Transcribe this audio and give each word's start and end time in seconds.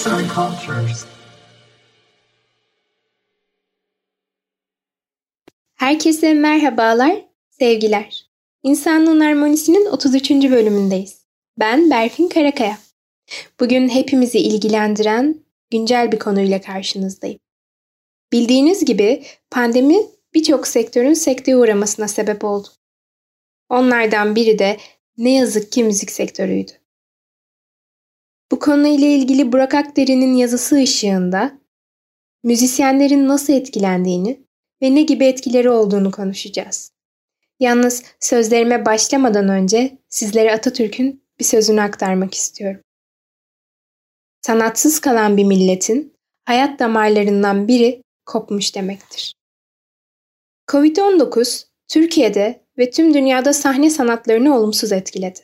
Arts 0.00 0.06
and 0.06 0.30
Cultures. 0.34 1.04
Herkese 5.74 6.34
merhabalar, 6.34 7.24
sevgiler. 7.50 8.26
İnsanlığın 8.62 9.20
Harmonisi'nin 9.20 9.86
33. 9.86 10.30
bölümündeyiz. 10.30 11.24
Ben 11.58 11.90
Berfin 11.90 12.28
Karakaya. 12.28 12.78
Bugün 13.60 13.88
hepimizi 13.88 14.38
ilgilendiren 14.38 15.44
güncel 15.70 16.12
bir 16.12 16.18
konuyla 16.18 16.60
karşınızdayım. 16.60 17.38
Bildiğiniz 18.32 18.84
gibi 18.84 19.24
pandemi 19.50 19.98
birçok 20.34 20.66
sektörün 20.66 21.14
sekteye 21.14 21.56
uğramasına 21.56 22.08
sebep 22.08 22.44
oldu. 22.44 22.68
Onlardan 23.68 24.36
biri 24.36 24.58
de 24.58 24.76
ne 25.18 25.34
yazık 25.34 25.72
ki 25.72 25.84
müzik 25.84 26.10
sektörüydü. 26.10 26.79
Bu 28.50 28.58
konuyla 28.58 29.06
ilgili 29.06 29.52
Burak 29.52 29.74
Akderi'nin 29.74 30.34
yazısı 30.34 30.76
ışığında 30.76 31.58
müzisyenlerin 32.44 33.28
nasıl 33.28 33.52
etkilendiğini 33.52 34.40
ve 34.82 34.94
ne 34.94 35.02
gibi 35.02 35.24
etkileri 35.24 35.70
olduğunu 35.70 36.10
konuşacağız. 36.10 36.92
Yalnız 37.60 38.02
sözlerime 38.20 38.86
başlamadan 38.86 39.48
önce 39.48 39.98
sizlere 40.08 40.52
Atatürk'ün 40.52 41.24
bir 41.38 41.44
sözünü 41.44 41.80
aktarmak 41.80 42.34
istiyorum. 42.34 42.80
Sanatsız 44.42 45.00
kalan 45.00 45.36
bir 45.36 45.44
milletin 45.44 46.16
hayat 46.44 46.78
damarlarından 46.78 47.68
biri 47.68 48.02
kopmuş 48.26 48.74
demektir. 48.74 49.34
Covid-19 50.68 51.66
Türkiye'de 51.88 52.64
ve 52.78 52.90
tüm 52.90 53.14
dünyada 53.14 53.52
sahne 53.52 53.90
sanatlarını 53.90 54.56
olumsuz 54.56 54.92
etkiledi. 54.92 55.40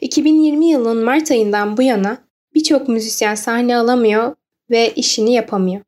2020 0.00 0.68
yılının 0.68 1.04
Mart 1.04 1.30
ayından 1.30 1.76
bu 1.76 1.82
yana 1.82 2.25
birçok 2.56 2.88
müzisyen 2.88 3.34
sahne 3.34 3.76
alamıyor 3.76 4.34
ve 4.70 4.94
işini 4.94 5.32
yapamıyor. 5.32 5.82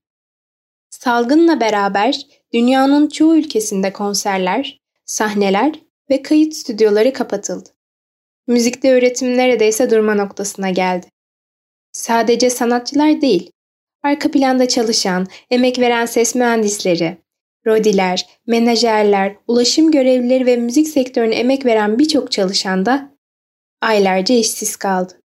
Salgınla 0.90 1.60
beraber 1.60 2.26
dünyanın 2.52 3.08
çoğu 3.08 3.36
ülkesinde 3.36 3.92
konserler, 3.92 4.80
sahneler 5.04 5.72
ve 6.10 6.22
kayıt 6.22 6.54
stüdyoları 6.54 7.12
kapatıldı. 7.12 7.68
Müzikte 8.46 8.98
üretim 8.98 9.36
neredeyse 9.36 9.90
durma 9.90 10.14
noktasına 10.14 10.70
geldi. 10.70 11.06
Sadece 11.92 12.50
sanatçılar 12.50 13.20
değil, 13.20 13.50
arka 14.02 14.30
planda 14.30 14.68
çalışan, 14.68 15.26
emek 15.50 15.78
veren 15.78 16.06
ses 16.06 16.34
mühendisleri, 16.34 17.18
rodiler, 17.66 18.26
menajerler, 18.46 19.36
ulaşım 19.46 19.90
görevlileri 19.90 20.46
ve 20.46 20.56
müzik 20.56 20.88
sektörüne 20.88 21.34
emek 21.34 21.66
veren 21.66 21.98
birçok 21.98 22.32
çalışan 22.32 22.86
da 22.86 23.10
aylarca 23.80 24.34
işsiz 24.34 24.76
kaldı. 24.76 25.20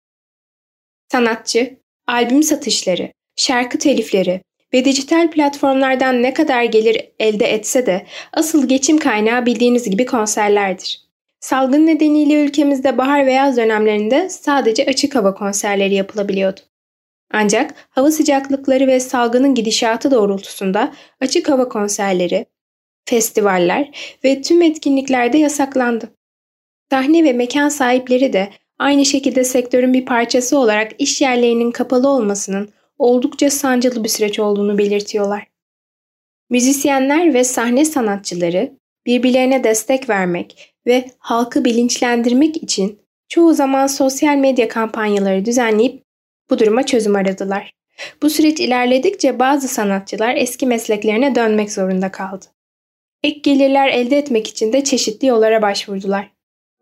Sanatçı, 1.14 1.78
albüm 2.08 2.44
satışları, 2.44 3.12
şarkı 3.36 3.80
telifleri 3.80 4.42
ve 4.74 4.86
dijital 4.86 5.32
platformlardan 5.32 6.24
ne 6.24 6.34
kadar 6.34 6.64
gelir 6.64 7.10
elde 7.20 7.46
etse 7.46 7.86
de 7.86 8.06
asıl 8.34 8.68
geçim 8.68 8.98
kaynağı 8.98 9.46
bildiğiniz 9.46 9.90
gibi 9.90 10.06
konserlerdir. 10.06 11.02
Salgın 11.40 11.88
nedeniyle 11.88 12.44
ülkemizde 12.44 12.98
bahar 12.98 13.26
ve 13.26 13.34
yaz 13.34 13.58
dönemlerinde 13.58 14.30
sadece 14.30 14.86
açık 14.86 15.16
hava 15.16 15.34
konserleri 15.34 15.94
yapılabiliyordu. 15.94 16.60
Ancak 17.32 17.74
hava 17.90 18.12
sıcaklıkları 18.12 18.88
ve 18.88 19.00
salgının 19.00 19.56
gidişatı 19.56 20.12
doğrultusunda 20.12 20.94
açık 21.22 21.50
hava 21.50 21.70
konserleri, 21.70 22.46
festivaller 23.06 24.18
ve 24.24 24.42
tüm 24.42 24.62
etkinliklerde 24.62 25.38
yasaklandı. 25.38 26.16
Sahne 26.92 27.24
ve 27.24 27.34
mekan 27.34 27.70
sahipleri 27.70 28.34
de 28.34 28.50
aynı 28.80 29.06
şekilde 29.06 29.44
sektörün 29.44 29.94
bir 29.94 30.06
parçası 30.06 30.58
olarak 30.58 30.92
iş 31.00 31.22
yerlerinin 31.22 31.72
kapalı 31.72 32.10
olmasının 32.10 32.70
oldukça 33.00 33.50
sancılı 33.50 34.04
bir 34.04 34.10
süreç 34.10 34.40
olduğunu 34.40 34.78
belirtiyorlar. 34.78 35.48
Müzisyenler 36.50 37.34
ve 37.34 37.44
sahne 37.44 37.86
sanatçıları 37.86 38.72
birbirlerine 39.06 39.64
destek 39.64 40.10
vermek 40.10 40.76
ve 40.88 41.06
halkı 41.18 41.66
bilinçlendirmek 41.66 42.64
için 42.64 43.00
çoğu 43.30 43.54
zaman 43.54 43.88
sosyal 43.88 44.36
medya 44.36 44.68
kampanyaları 44.68 45.46
düzenleyip 45.46 46.04
bu 46.50 46.60
duruma 46.60 46.86
çözüm 46.86 47.16
aradılar. 47.16 47.72
Bu 48.22 48.30
süreç 48.30 48.60
ilerledikçe 48.60 49.40
bazı 49.40 49.68
sanatçılar 49.68 50.36
eski 50.36 50.66
mesleklerine 50.68 51.36
dönmek 51.36 51.72
zorunda 51.72 52.12
kaldı. 52.12 52.46
Ek 53.24 53.40
gelirler 53.44 53.90
elde 53.90 54.18
etmek 54.18 54.48
için 54.48 54.74
de 54.74 54.84
çeşitli 54.84 55.28
yollara 55.28 55.62
başvurdular. 55.62 56.33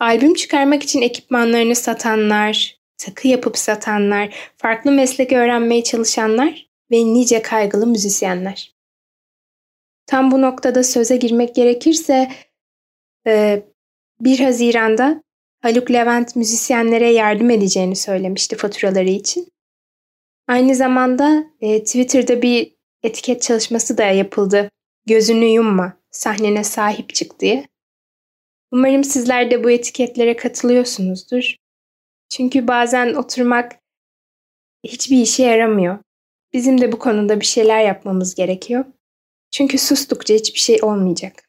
Albüm 0.02 0.34
çıkarmak 0.34 0.84
için 0.84 1.02
ekipmanlarını 1.02 1.76
satanlar, 1.76 2.80
takı 2.98 3.28
yapıp 3.28 3.58
satanlar, 3.58 4.36
farklı 4.58 4.92
meslek 4.92 5.34
öğrenmeye 5.34 5.84
çalışanlar 5.84 6.70
ve 6.92 6.98
nice 6.98 7.42
kaygılı 7.42 7.88
müzisyenler. 7.88 8.76
Tam 10.06 10.32
bu 10.32 10.42
noktada 10.42 10.84
söze 10.84 11.18
girmek 11.18 11.56
gerekirse 11.56 12.32
1 13.26 14.40
Haziran'da 14.40 15.24
Haluk 15.62 15.92
Levent 15.92 16.36
müzisyenlere 16.36 17.12
yardım 17.12 17.50
edeceğini 17.50 17.96
söylemişti 17.96 18.56
faturaları 18.56 19.10
için. 19.10 19.48
Aynı 20.48 20.76
zamanda 20.76 21.44
e, 21.62 21.84
Twitter'da 21.84 22.42
bir 22.42 22.76
etiket 23.04 23.42
çalışması 23.42 23.98
da 23.98 24.04
yapıldı. 24.04 24.70
Gözünü 25.06 25.46
yumma, 25.46 25.98
sahnene 26.12 26.64
sahip 26.64 27.14
çık 27.14 27.40
diye. 27.40 27.71
Umarım 28.72 29.04
sizler 29.04 29.52
de 29.52 29.64
bu 29.64 29.72
etiketlere 29.72 30.36
katılıyorsunuzdur. 30.36 31.56
Çünkü 32.30 32.68
bazen 32.68 33.14
oturmak 33.14 33.80
hiçbir 34.84 35.22
işe 35.22 35.44
yaramıyor. 35.44 36.00
Bizim 36.54 36.82
de 36.82 36.92
bu 36.92 37.00
konuda 37.00 37.40
bir 37.40 37.46
şeyler 37.46 37.86
yapmamız 37.86 38.36
gerekiyor. 38.36 38.86
Çünkü 39.52 39.78
sustukça 39.78 40.34
hiçbir 40.34 40.60
şey 40.60 40.80
olmayacak. 40.82 41.44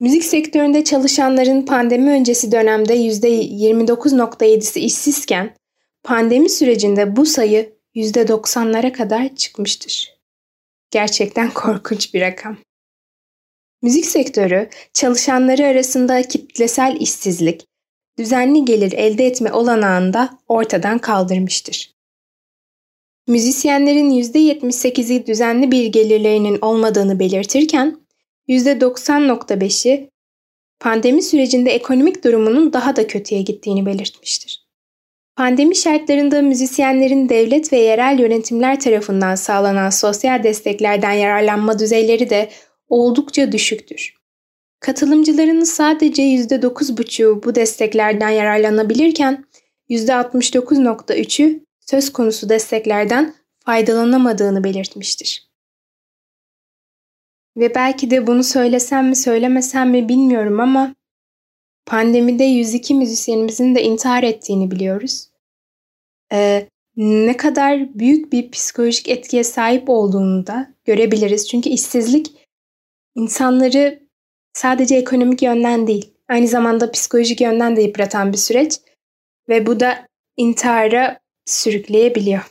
Müzik 0.00 0.24
sektöründe 0.24 0.84
çalışanların 0.84 1.62
pandemi 1.62 2.10
öncesi 2.10 2.52
dönemde 2.52 2.96
%29.7'si 2.96 4.78
işsizken 4.80 5.56
pandemi 6.02 6.50
sürecinde 6.50 7.16
bu 7.16 7.26
sayı 7.26 7.76
%90'lara 7.94 8.92
kadar 8.92 9.36
çıkmıştır. 9.36 10.16
Gerçekten 10.90 11.50
korkunç 11.50 12.14
bir 12.14 12.20
rakam. 12.20 12.65
Müzik 13.86 14.06
sektörü 14.06 14.68
çalışanları 14.92 15.66
arasında 15.66 16.22
kitlesel 16.22 16.96
işsizlik, 17.00 17.66
düzenli 18.18 18.64
gelir 18.64 18.92
elde 18.92 19.26
etme 19.26 19.52
olanağını 19.52 20.12
da 20.12 20.38
ortadan 20.48 20.98
kaldırmıştır. 20.98 21.92
Müzisyenlerin 23.28 24.10
%78'i 24.10 25.26
düzenli 25.26 25.70
bir 25.70 25.86
gelirlerinin 25.86 26.58
olmadığını 26.60 27.18
belirtirken 27.18 28.00
%90.5'i 28.48 30.10
pandemi 30.80 31.22
sürecinde 31.22 31.70
ekonomik 31.70 32.24
durumunun 32.24 32.72
daha 32.72 32.96
da 32.96 33.06
kötüye 33.06 33.42
gittiğini 33.42 33.86
belirtmiştir. 33.86 34.66
Pandemi 35.36 35.76
şartlarında 35.76 36.42
müzisyenlerin 36.42 37.28
devlet 37.28 37.72
ve 37.72 37.78
yerel 37.78 38.18
yönetimler 38.18 38.80
tarafından 38.80 39.34
sağlanan 39.34 39.90
sosyal 39.90 40.42
desteklerden 40.42 41.12
yararlanma 41.12 41.78
düzeyleri 41.78 42.30
de 42.30 42.48
oldukça 42.88 43.52
düşüktür. 43.52 44.16
Katılımcıların 44.80 45.64
sadece 45.64 46.22
%9,5'u 46.22 47.42
bu 47.42 47.54
desteklerden 47.54 48.30
yararlanabilirken 48.30 49.44
%69,3'ü 49.90 51.60
söz 51.80 52.12
konusu 52.12 52.48
desteklerden 52.48 53.34
faydalanamadığını 53.58 54.64
belirtmiştir. 54.64 55.46
Ve 57.56 57.74
belki 57.74 58.10
de 58.10 58.26
bunu 58.26 58.44
söylesem 58.44 59.08
mi 59.08 59.16
söylemesem 59.16 59.90
mi 59.90 60.08
bilmiyorum 60.08 60.60
ama 60.60 60.94
pandemide 61.86 62.44
102 62.44 62.94
müzisyenimizin 62.94 63.74
de 63.74 63.82
intihar 63.82 64.22
ettiğini 64.22 64.70
biliyoruz. 64.70 65.28
Ee, 66.32 66.68
ne 66.96 67.36
kadar 67.36 67.98
büyük 67.98 68.32
bir 68.32 68.50
psikolojik 68.50 69.08
etkiye 69.08 69.44
sahip 69.44 69.88
olduğunu 69.88 70.46
da 70.46 70.74
görebiliriz. 70.84 71.48
Çünkü 71.48 71.68
işsizlik 71.68 72.45
insanları 73.16 74.02
sadece 74.52 74.96
ekonomik 74.96 75.42
yönden 75.42 75.86
değil, 75.86 76.14
aynı 76.28 76.48
zamanda 76.48 76.90
psikolojik 76.90 77.40
yönden 77.40 77.76
de 77.76 77.82
yıpratan 77.82 78.32
bir 78.32 78.38
süreç 78.38 78.80
ve 79.48 79.66
bu 79.66 79.80
da 79.80 80.06
intihara 80.36 81.20
sürükleyebiliyor. 81.46 82.50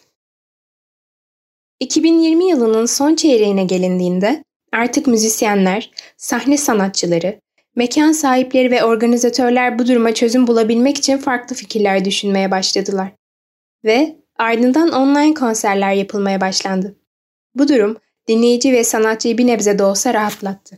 2020 1.79 2.49
yılının 2.49 2.85
son 2.85 3.15
çeyreğine 3.15 3.63
gelindiğinde 3.63 4.43
artık 4.73 5.07
müzisyenler, 5.07 5.91
sahne 6.17 6.57
sanatçıları, 6.57 7.39
mekan 7.75 8.11
sahipleri 8.11 8.71
ve 8.71 8.83
organizatörler 8.83 9.79
bu 9.79 9.87
duruma 9.87 10.13
çözüm 10.13 10.47
bulabilmek 10.47 10.97
için 10.97 11.17
farklı 11.17 11.55
fikirler 11.55 12.05
düşünmeye 12.05 12.51
başladılar. 12.51 13.11
Ve 13.83 14.15
ardından 14.37 14.91
online 14.91 15.33
konserler 15.33 15.93
yapılmaya 15.93 16.41
başlandı. 16.41 16.95
Bu 17.55 17.67
durum 17.67 17.97
dinleyici 18.27 18.73
ve 18.73 18.83
sanatçıyı 18.83 19.37
bir 19.37 19.47
nebze 19.47 19.79
de 19.79 19.83
olsa 19.83 20.13
rahatlattı. 20.13 20.77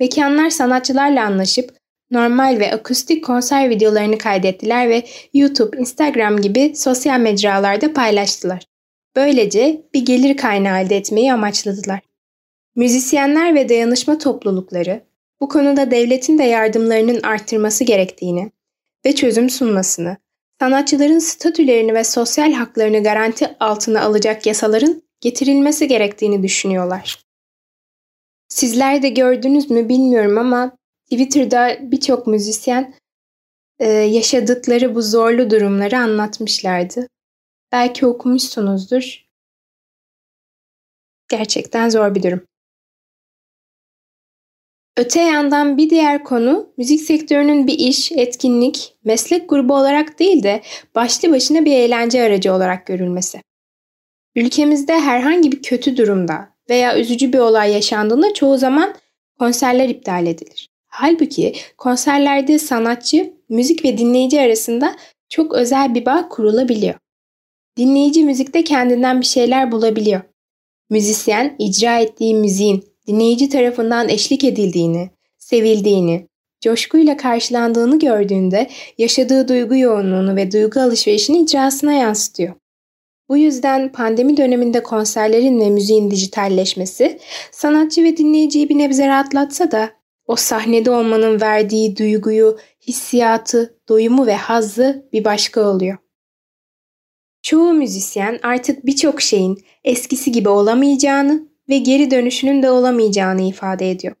Mekanlar 0.00 0.50
sanatçılarla 0.50 1.24
anlaşıp 1.24 1.76
normal 2.10 2.58
ve 2.58 2.72
akustik 2.74 3.24
konser 3.24 3.70
videolarını 3.70 4.18
kaydettiler 4.18 4.88
ve 4.88 5.02
YouTube, 5.34 5.78
Instagram 5.78 6.40
gibi 6.40 6.76
sosyal 6.76 7.20
mecralarda 7.20 7.92
paylaştılar. 7.92 8.62
Böylece 9.16 9.82
bir 9.94 10.04
gelir 10.04 10.36
kaynağı 10.36 10.80
elde 10.82 10.96
etmeyi 10.96 11.32
amaçladılar. 11.32 12.00
Müzisyenler 12.76 13.54
ve 13.54 13.68
dayanışma 13.68 14.18
toplulukları 14.18 15.04
bu 15.40 15.48
konuda 15.48 15.90
devletin 15.90 16.38
de 16.38 16.44
yardımlarının 16.44 17.22
arttırması 17.22 17.84
gerektiğini 17.84 18.50
ve 19.06 19.14
çözüm 19.14 19.50
sunmasını, 19.50 20.16
sanatçıların 20.60 21.18
statülerini 21.18 21.94
ve 21.94 22.04
sosyal 22.04 22.52
haklarını 22.52 23.02
garanti 23.02 23.56
altına 23.60 24.02
alacak 24.02 24.46
yasaların 24.46 25.02
getirilmesi 25.24 25.88
gerektiğini 25.88 26.42
düşünüyorlar. 26.42 27.24
Sizler 28.48 29.02
de 29.02 29.08
gördünüz 29.08 29.70
mü 29.70 29.88
bilmiyorum 29.88 30.38
ama 30.38 30.76
Twitter'da 31.10 31.78
birçok 31.80 32.26
müzisyen 32.26 32.94
e, 33.78 33.88
yaşadıkları 33.88 34.94
bu 34.94 35.02
zorlu 35.02 35.50
durumları 35.50 35.98
anlatmışlardı. 35.98 37.08
Belki 37.72 38.06
okumuşsunuzdur. 38.06 39.24
Gerçekten 41.28 41.88
zor 41.88 42.14
bir 42.14 42.22
durum. 42.22 42.46
Öte 44.96 45.20
yandan 45.20 45.76
bir 45.76 45.90
diğer 45.90 46.24
konu 46.24 46.72
müzik 46.76 47.00
sektörünün 47.00 47.66
bir 47.66 47.78
iş, 47.78 48.12
etkinlik, 48.12 48.96
meslek 49.04 49.48
grubu 49.48 49.74
olarak 49.74 50.18
değil 50.18 50.42
de 50.42 50.62
başlı 50.94 51.32
başına 51.32 51.64
bir 51.64 51.72
eğlence 51.72 52.22
aracı 52.22 52.52
olarak 52.52 52.86
görülmesi. 52.86 53.40
Ülkemizde 54.36 55.00
herhangi 55.00 55.52
bir 55.52 55.62
kötü 55.62 55.96
durumda 55.96 56.48
veya 56.70 56.98
üzücü 56.98 57.32
bir 57.32 57.38
olay 57.38 57.72
yaşandığında 57.72 58.34
çoğu 58.34 58.58
zaman 58.58 58.94
konserler 59.38 59.88
iptal 59.88 60.26
edilir. 60.26 60.68
Halbuki 60.86 61.54
konserlerde 61.78 62.58
sanatçı, 62.58 63.32
müzik 63.48 63.84
ve 63.84 63.98
dinleyici 63.98 64.40
arasında 64.40 64.96
çok 65.28 65.54
özel 65.54 65.94
bir 65.94 66.06
bağ 66.06 66.28
kurulabiliyor. 66.28 66.94
Dinleyici 67.76 68.24
müzikte 68.24 68.64
kendinden 68.64 69.20
bir 69.20 69.26
şeyler 69.26 69.72
bulabiliyor. 69.72 70.20
Müzisyen 70.90 71.56
icra 71.58 71.98
ettiği 71.98 72.34
müziğin 72.34 72.84
dinleyici 73.06 73.48
tarafından 73.48 74.08
eşlik 74.08 74.44
edildiğini, 74.44 75.10
sevildiğini, 75.38 76.28
coşkuyla 76.60 77.16
karşılandığını 77.16 77.98
gördüğünde 77.98 78.70
yaşadığı 78.98 79.48
duygu 79.48 79.76
yoğunluğunu 79.76 80.36
ve 80.36 80.52
duygu 80.52 80.80
alışverişini 80.80 81.38
icrasına 81.38 81.92
yansıtıyor. 81.92 82.54
Bu 83.28 83.36
yüzden 83.36 83.92
pandemi 83.92 84.36
döneminde 84.36 84.82
konserlerin 84.82 85.60
ve 85.60 85.70
müziğin 85.70 86.10
dijitalleşmesi 86.10 87.18
sanatçı 87.52 88.04
ve 88.04 88.16
dinleyiciyi 88.16 88.68
bir 88.68 88.78
nebze 88.78 89.08
rahatlatsa 89.08 89.70
da 89.70 89.90
o 90.26 90.36
sahnede 90.36 90.90
olmanın 90.90 91.40
verdiği 91.40 91.96
duyguyu, 91.96 92.58
hissiyatı, 92.86 93.78
doyumu 93.88 94.26
ve 94.26 94.34
hazzı 94.34 95.08
bir 95.12 95.24
başka 95.24 95.68
oluyor. 95.68 95.96
Çoğu 97.42 97.72
müzisyen 97.72 98.38
artık 98.42 98.86
birçok 98.86 99.20
şeyin 99.22 99.64
eskisi 99.84 100.32
gibi 100.32 100.48
olamayacağını 100.48 101.48
ve 101.68 101.78
geri 101.78 102.10
dönüşünün 102.10 102.62
de 102.62 102.70
olamayacağını 102.70 103.42
ifade 103.42 103.90
ediyor. 103.90 104.14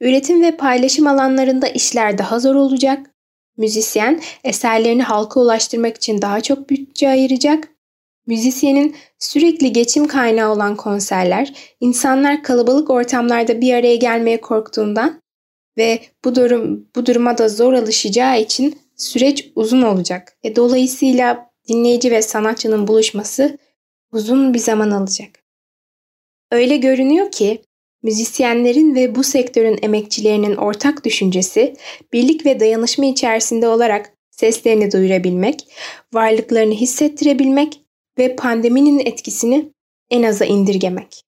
Üretim 0.00 0.42
ve 0.42 0.56
paylaşım 0.56 1.06
alanlarında 1.06 1.68
işler 1.68 2.18
daha 2.18 2.40
zor 2.40 2.54
olacak. 2.54 3.10
Müzisyen 3.56 4.20
eserlerini 4.44 5.02
halka 5.02 5.40
ulaştırmak 5.40 5.96
için 5.96 6.22
daha 6.22 6.40
çok 6.40 6.70
bütçe 6.70 7.08
ayıracak. 7.08 7.71
Müzisyenin 8.26 8.96
sürekli 9.18 9.72
geçim 9.72 10.06
kaynağı 10.06 10.52
olan 10.52 10.76
konserler, 10.76 11.74
insanlar 11.80 12.42
kalabalık 12.42 12.90
ortamlarda 12.90 13.60
bir 13.60 13.74
araya 13.74 13.96
gelmeye 13.96 14.40
korktuğundan 14.40 15.22
ve 15.78 16.00
bu 16.24 16.34
durum 16.34 16.86
bu 16.96 17.06
duruma 17.06 17.38
da 17.38 17.48
zor 17.48 17.72
alışacağı 17.72 18.40
için 18.40 18.78
süreç 18.96 19.50
uzun 19.56 19.82
olacak. 19.82 20.36
E, 20.42 20.56
dolayısıyla 20.56 21.50
dinleyici 21.68 22.10
ve 22.10 22.22
sanatçının 22.22 22.86
buluşması 22.86 23.58
uzun 24.12 24.54
bir 24.54 24.58
zaman 24.58 24.90
alacak. 24.90 25.42
Öyle 26.50 26.76
görünüyor 26.76 27.30
ki 27.30 27.62
müzisyenlerin 28.02 28.94
ve 28.94 29.14
bu 29.14 29.24
sektörün 29.24 29.78
emekçilerinin 29.82 30.56
ortak 30.56 31.04
düşüncesi 31.04 31.74
birlik 32.12 32.46
ve 32.46 32.60
dayanışma 32.60 33.06
içerisinde 33.06 33.68
olarak 33.68 34.12
seslerini 34.30 34.92
duyurabilmek, 34.92 35.60
varlıklarını 36.12 36.74
hissettirebilmek 36.74 37.80
ve 38.18 38.36
pandeminin 38.36 38.98
etkisini 38.98 39.72
en 40.10 40.22
aza 40.22 40.44
indirgemek. 40.44 41.24